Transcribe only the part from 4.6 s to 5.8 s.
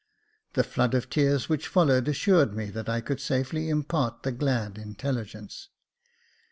intelligence.